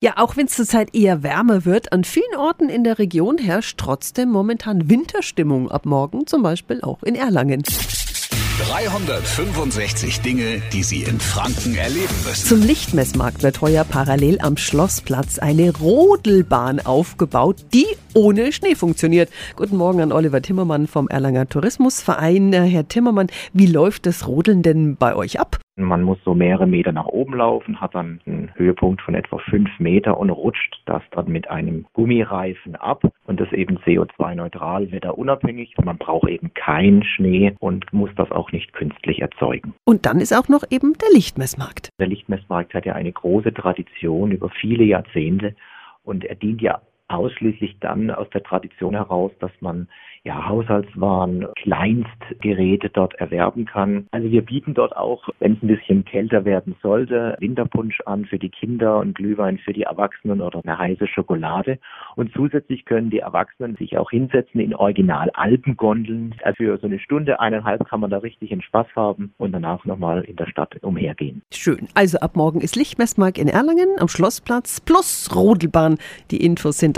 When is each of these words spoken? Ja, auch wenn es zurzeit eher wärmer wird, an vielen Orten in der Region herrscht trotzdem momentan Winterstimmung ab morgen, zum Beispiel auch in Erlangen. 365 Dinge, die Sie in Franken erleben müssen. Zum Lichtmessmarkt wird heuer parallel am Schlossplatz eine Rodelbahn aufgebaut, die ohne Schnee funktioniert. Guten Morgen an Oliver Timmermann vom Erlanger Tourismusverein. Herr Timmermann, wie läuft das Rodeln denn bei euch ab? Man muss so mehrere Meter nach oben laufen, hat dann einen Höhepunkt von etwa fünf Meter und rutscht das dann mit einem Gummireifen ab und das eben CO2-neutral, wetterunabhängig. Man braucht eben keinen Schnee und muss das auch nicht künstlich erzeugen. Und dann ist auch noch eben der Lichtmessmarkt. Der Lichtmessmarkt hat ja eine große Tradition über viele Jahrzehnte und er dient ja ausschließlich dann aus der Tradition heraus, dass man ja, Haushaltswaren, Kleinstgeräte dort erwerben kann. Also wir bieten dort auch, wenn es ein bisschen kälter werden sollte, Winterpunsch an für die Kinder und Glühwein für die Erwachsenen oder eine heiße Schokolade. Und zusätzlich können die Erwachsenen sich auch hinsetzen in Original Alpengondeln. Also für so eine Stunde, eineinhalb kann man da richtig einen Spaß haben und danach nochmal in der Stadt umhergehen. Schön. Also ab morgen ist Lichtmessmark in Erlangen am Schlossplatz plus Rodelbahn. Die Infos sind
Ja, 0.00 0.12
auch 0.14 0.36
wenn 0.36 0.46
es 0.46 0.52
zurzeit 0.52 0.94
eher 0.94 1.24
wärmer 1.24 1.64
wird, 1.64 1.92
an 1.92 2.04
vielen 2.04 2.36
Orten 2.36 2.68
in 2.68 2.84
der 2.84 3.00
Region 3.00 3.36
herrscht 3.36 3.78
trotzdem 3.78 4.28
momentan 4.28 4.88
Winterstimmung 4.88 5.72
ab 5.72 5.86
morgen, 5.86 6.24
zum 6.24 6.44
Beispiel 6.44 6.82
auch 6.82 7.02
in 7.02 7.16
Erlangen. 7.16 7.64
365 7.64 10.20
Dinge, 10.20 10.62
die 10.72 10.84
Sie 10.84 11.02
in 11.02 11.18
Franken 11.18 11.74
erleben 11.74 12.14
müssen. 12.24 12.46
Zum 12.46 12.62
Lichtmessmarkt 12.62 13.42
wird 13.42 13.60
heuer 13.60 13.82
parallel 13.82 14.38
am 14.40 14.56
Schlossplatz 14.56 15.40
eine 15.40 15.76
Rodelbahn 15.76 16.78
aufgebaut, 16.78 17.64
die 17.74 17.88
ohne 18.14 18.52
Schnee 18.52 18.76
funktioniert. 18.76 19.30
Guten 19.56 19.76
Morgen 19.76 20.00
an 20.00 20.12
Oliver 20.12 20.42
Timmermann 20.42 20.86
vom 20.86 21.08
Erlanger 21.08 21.48
Tourismusverein. 21.48 22.52
Herr 22.52 22.86
Timmermann, 22.86 23.26
wie 23.52 23.66
läuft 23.66 24.06
das 24.06 24.28
Rodeln 24.28 24.62
denn 24.62 24.94
bei 24.94 25.16
euch 25.16 25.40
ab? 25.40 25.58
Man 25.84 26.02
muss 26.02 26.18
so 26.24 26.34
mehrere 26.34 26.66
Meter 26.66 26.92
nach 26.92 27.06
oben 27.06 27.34
laufen, 27.34 27.80
hat 27.80 27.94
dann 27.94 28.20
einen 28.26 28.50
Höhepunkt 28.54 29.00
von 29.02 29.14
etwa 29.14 29.38
fünf 29.38 29.70
Meter 29.78 30.18
und 30.18 30.30
rutscht 30.30 30.82
das 30.86 31.02
dann 31.12 31.28
mit 31.28 31.48
einem 31.50 31.86
Gummireifen 31.92 32.74
ab 32.76 33.02
und 33.26 33.40
das 33.40 33.52
eben 33.52 33.78
CO2-neutral, 33.78 34.90
wetterunabhängig. 34.90 35.74
Man 35.84 35.98
braucht 35.98 36.28
eben 36.28 36.52
keinen 36.54 37.04
Schnee 37.04 37.54
und 37.60 37.92
muss 37.92 38.10
das 38.16 38.30
auch 38.30 38.52
nicht 38.52 38.72
künstlich 38.72 39.20
erzeugen. 39.20 39.74
Und 39.84 40.06
dann 40.06 40.20
ist 40.20 40.32
auch 40.32 40.48
noch 40.48 40.64
eben 40.70 40.94
der 40.94 41.08
Lichtmessmarkt. 41.14 41.90
Der 41.98 42.08
Lichtmessmarkt 42.08 42.74
hat 42.74 42.84
ja 42.84 42.94
eine 42.94 43.12
große 43.12 43.54
Tradition 43.54 44.32
über 44.32 44.50
viele 44.50 44.84
Jahrzehnte 44.84 45.54
und 46.02 46.24
er 46.24 46.34
dient 46.34 46.62
ja 46.62 46.80
ausschließlich 47.08 47.78
dann 47.80 48.10
aus 48.10 48.28
der 48.30 48.42
Tradition 48.42 48.94
heraus, 48.94 49.32
dass 49.40 49.52
man 49.60 49.88
ja, 50.24 50.46
Haushaltswaren, 50.46 51.46
Kleinstgeräte 51.56 52.90
dort 52.90 53.14
erwerben 53.14 53.64
kann. 53.64 54.06
Also 54.10 54.30
wir 54.30 54.42
bieten 54.42 54.74
dort 54.74 54.96
auch, 54.96 55.28
wenn 55.38 55.54
es 55.54 55.62
ein 55.62 55.68
bisschen 55.68 56.04
kälter 56.04 56.44
werden 56.44 56.76
sollte, 56.82 57.36
Winterpunsch 57.40 58.00
an 58.04 58.26
für 58.26 58.38
die 58.38 58.50
Kinder 58.50 58.98
und 58.98 59.14
Glühwein 59.14 59.58
für 59.58 59.72
die 59.72 59.84
Erwachsenen 59.84 60.42
oder 60.42 60.60
eine 60.64 60.78
heiße 60.78 61.06
Schokolade. 61.06 61.78
Und 62.16 62.32
zusätzlich 62.34 62.84
können 62.84 63.10
die 63.10 63.20
Erwachsenen 63.20 63.76
sich 63.76 63.96
auch 63.96 64.10
hinsetzen 64.10 64.60
in 64.60 64.74
Original 64.74 65.30
Alpengondeln. 65.30 66.34
Also 66.42 66.56
für 66.56 66.78
so 66.78 66.86
eine 66.86 66.98
Stunde, 66.98 67.40
eineinhalb 67.40 67.88
kann 67.88 68.00
man 68.00 68.10
da 68.10 68.18
richtig 68.18 68.52
einen 68.52 68.62
Spaß 68.62 68.88
haben 68.96 69.32
und 69.38 69.52
danach 69.52 69.84
nochmal 69.84 70.24
in 70.24 70.36
der 70.36 70.46
Stadt 70.46 70.76
umhergehen. 70.82 71.42
Schön. 71.52 71.88
Also 71.94 72.18
ab 72.18 72.36
morgen 72.36 72.60
ist 72.60 72.76
Lichtmessmark 72.76 73.38
in 73.38 73.48
Erlangen 73.48 73.88
am 73.98 74.08
Schlossplatz 74.08 74.80
plus 74.80 75.34
Rodelbahn. 75.34 75.96
Die 76.30 76.44
Infos 76.44 76.78
sind 76.78 76.97